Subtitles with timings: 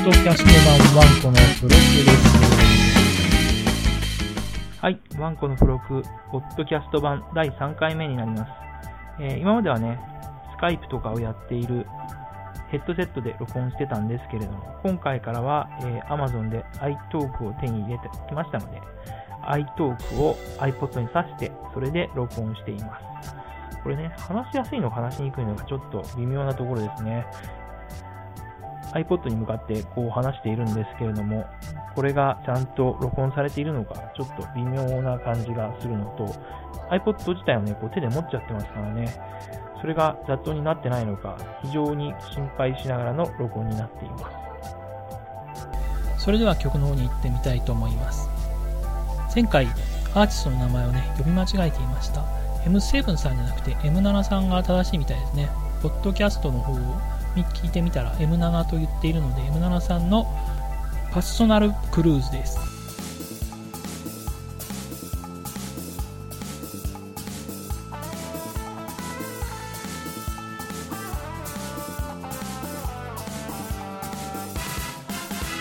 [0.00, 0.44] ッドキャスト
[0.94, 2.30] 版ワンコの付録です。
[4.80, 8.50] はい、ワンコの付録、ポッドキャスト版第3回目になります。
[9.20, 10.00] えー今まではね、
[10.56, 11.86] スカイプとかをやっている
[12.70, 18.80] ヘッドセットで録音してたんですけれども、今回からは、えー Amazon で iTalk を手に入れてきましたので、
[19.42, 23.34] iTalk を iPod に挿して、それで録音しています。
[23.82, 27.26] これね、話しやすいのか話しにくいのかちょっと微妙なところですね。
[28.92, 31.46] iPod に向かってこう話しているんですけれども、
[31.94, 36.26] これがちゃんと録音されているのか、ちょっと微妙な感じがするのと、
[36.90, 39.08] iPod 自体をね、こう手で持っちゃってますからね、
[39.80, 44.24] それが雑音になってないのか、非常に心配しながらの録音になっています。
[46.24, 48.28] それでは曲の方に行ってみたいと思います。
[49.34, 49.66] 前回
[50.12, 52.22] アーティストの名前をね読み間違えていました。
[52.64, 55.48] M7 さんじゃなくて M7 さんが正しいみたいですね。
[55.80, 56.76] ポッドキャストの方を
[57.36, 60.26] 聞いてみたら M7 と言っているので M7 さんの
[61.12, 62.58] パッソナルクルーズです。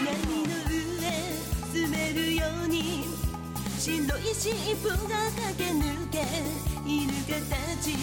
[0.03, 0.49] 波の
[1.73, 3.05] 上滑るように
[3.77, 4.53] 白い尻
[4.85, 6.17] 尾が駆け抜け
[6.85, 7.95] イルカたち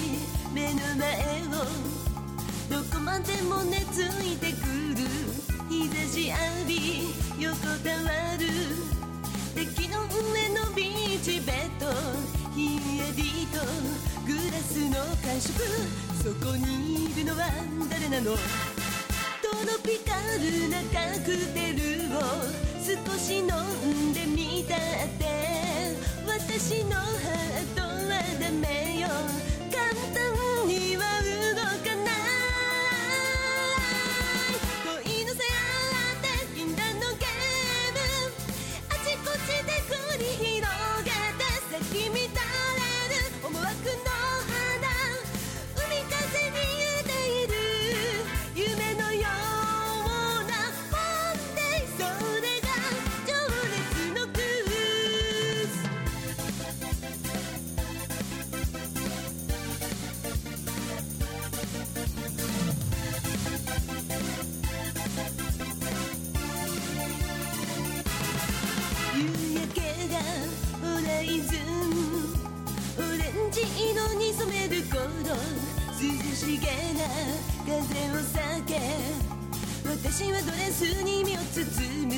[0.53, 1.06] 目の前
[1.48, 1.95] を
[3.07, 5.07] までも根付いてくる。
[5.71, 8.48] 日差し浴び横たわる。
[9.55, 11.87] 敵の上のビーチベッド。
[12.53, 13.61] ひんやりと
[14.27, 15.55] グラスの感触
[16.21, 17.47] そこにいるのは
[17.89, 18.33] 誰なの？
[18.35, 18.41] ト
[19.65, 22.19] ロピカルなカクテルを
[22.83, 24.79] 少し飲んでみたっ
[25.17, 25.25] て。
[26.27, 27.87] 私のハートは
[28.41, 28.86] ダメ。
[76.67, 77.07] げな
[77.65, 77.79] 風
[78.11, 78.81] を避け
[79.89, 81.63] 私はドレスに身を包
[82.07, 82.13] む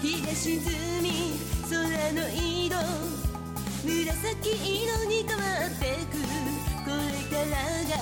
[0.00, 0.58] 日が沈
[1.02, 1.36] み
[1.68, 1.76] 空
[2.12, 2.78] の色
[3.84, 6.16] 紫色に変わってく。
[6.84, 7.56] これから
[7.90, 8.00] が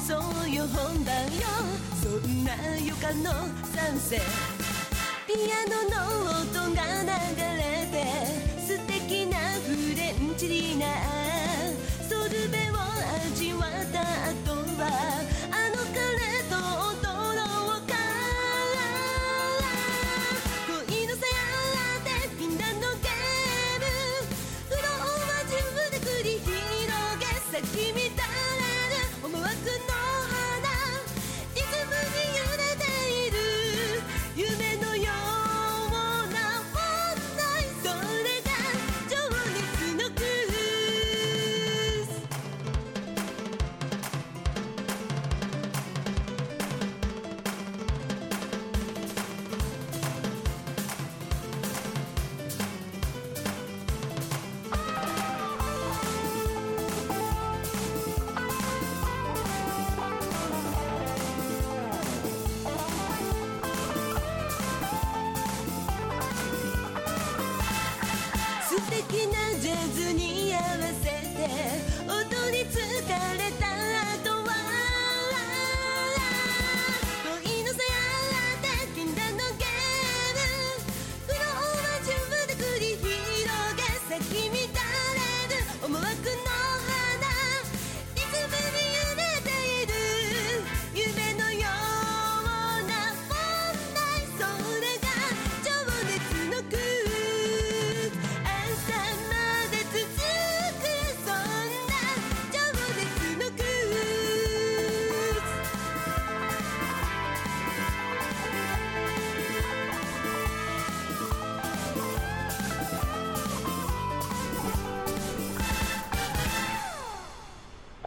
[0.00, 0.14] そ
[0.46, 1.42] うよ本番よ。
[2.00, 3.32] そんな予感の
[3.74, 4.20] 賛成
[5.26, 7.06] ピアノの音が流
[7.58, 8.53] れて。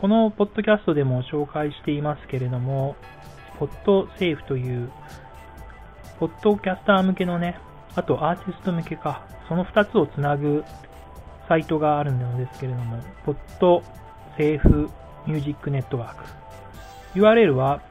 [0.08, 2.96] このポッドキャストでも紹介していますけれども、
[3.60, 4.90] ポッドセーフという
[6.18, 7.60] ポッドキャスター向けのね、
[7.94, 10.64] あとアーティスト向けか、その2つをつなぐ
[11.50, 13.84] サイトがあるのですけれども、ポッド
[14.38, 14.90] セーフ
[15.26, 16.24] ミュージックネットワーク。
[17.20, 17.82] URL は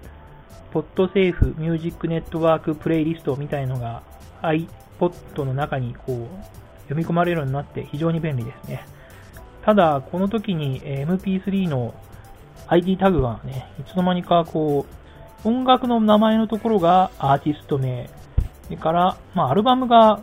[0.71, 4.03] ポッドセーフミュージックネットワークプレイリストみたいのが
[4.43, 8.87] iPod の中にこう読み込まれるようになって非常に便利ですね。
[9.65, 11.95] ただ、この時に MP3 の
[12.69, 14.87] ID タグがね、いつの間にかこ
[15.45, 18.09] う、音楽の名前のところがアーティスト名、
[18.65, 20.21] それから、まあ、アルバムが、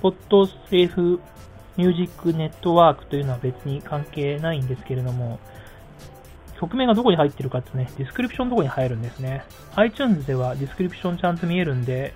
[0.00, 5.38] Podsafe Music Network というのは別に関係ないんですけれども、
[6.60, 9.44] 曲名がどこに入ってるかってね、 description どこに入るんですね。
[9.76, 12.14] iTunes では description ちゃんと見えるんで、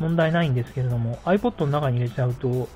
[0.00, 2.68] 問題ないんですけれども、iPod の中に入れちゃうと、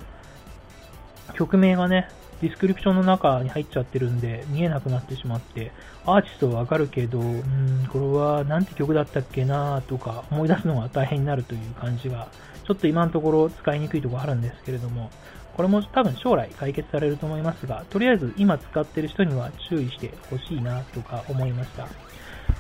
[1.35, 2.09] 曲名がね、
[2.41, 5.73] description の中に入っちゃってるんで、見えなくなってしまって、
[6.05, 12.29] アーティストはわかるけど、うん、これはなんて曲だったっけなとか思い出すのが大変になるという感じが、
[12.67, 15.11] ちょっと今のところ使いにくいところあるんですけれども、
[15.55, 21.87] これも多分将来解決されると思いますが、とりあえず今使ってる人には注意してほしいなとか思いました。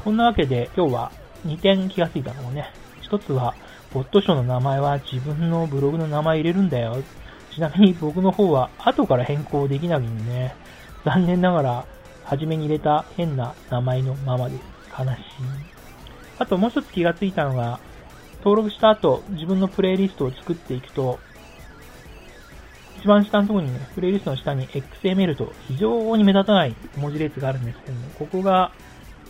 [0.05, 1.13] こんなわけで今日は
[1.47, 2.71] 2点気がついたのもね、
[3.03, 3.55] 1つは、
[3.94, 7.00] ポッドショーの名前は自分のブログの名前入れるんだよ。
[7.55, 10.56] ちなみに僕の方は後から変更できないんでね、
[11.05, 11.87] 残念ながら
[12.25, 14.62] 初めに入れた変な名前のままです。
[14.99, 15.23] 悲しい。
[16.41, 17.79] あともう一つ気がついたのが、
[18.38, 21.20] 登録した後自分のプレイリストを作っていくと、
[22.99, 28.73] 一番下のところにね、プレイリストの下に XML と非常に目立たない文字列があるんですけども、ここが、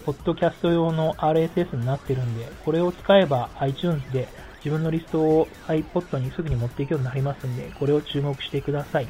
[0.06, 4.28] ポッドキャスト用の RSS になってるんで、これを使えば iTunes で
[4.64, 9.08] 自分のリストを iPod にすぐに持っていくようになりますんで、これを注目してください。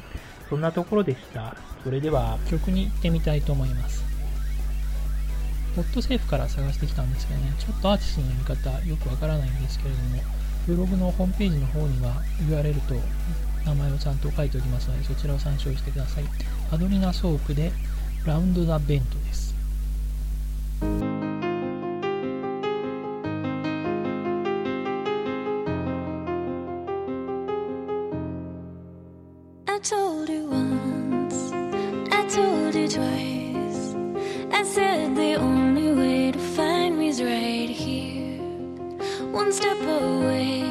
[0.49, 1.55] そんなところでした。
[1.83, 4.03] それでは、曲に行ってみたいと思います。
[5.75, 10.21] ポッドセーフから探してきたんですけどね、ちょっとアーティストの読み方よくわからないんですけれども、
[10.67, 12.95] ブログのホームページの方には URL と
[13.65, 16.25] 名前をちゃんと書いておきますので、そちらを参照してください。
[16.71, 17.71] アドリナソープで
[18.25, 19.55] ラウンド・ザ・ベントです。
[39.45, 40.61] One step away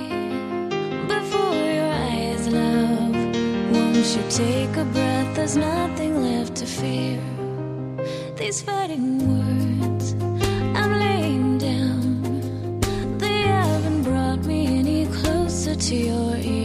[1.06, 3.14] before your eyes, love.
[3.72, 5.36] Won't you take a breath?
[5.36, 7.20] There's nothing left to fear.
[8.36, 10.14] These fighting words
[10.80, 12.80] I'm laying down,
[13.18, 16.63] they haven't brought me any closer to your ear.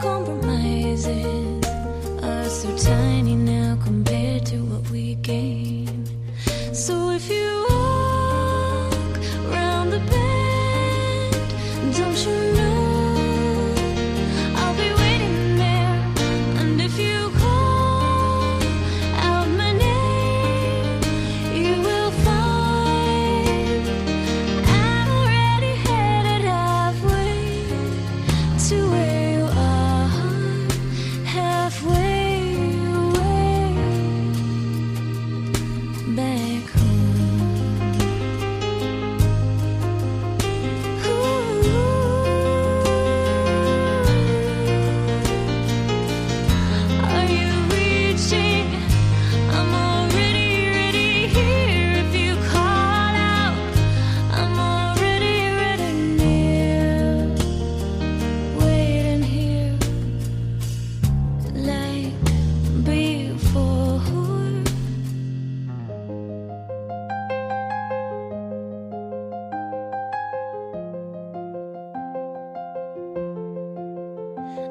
[0.00, 1.41] compromises.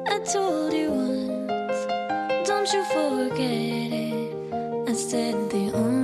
[0.06, 1.86] I told you once,
[2.48, 4.88] don't you forget it.
[4.88, 6.01] I said the only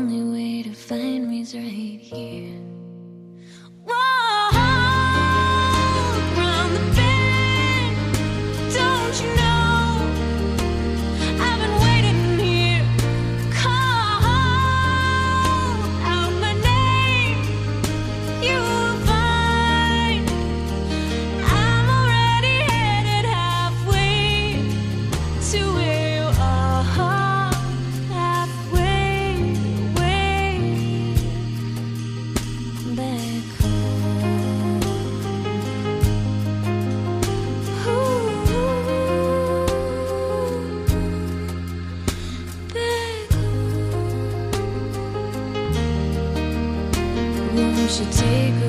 [47.88, 48.67] should take